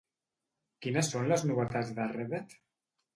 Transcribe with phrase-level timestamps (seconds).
[0.85, 2.57] Quines són les novetats de Reddit?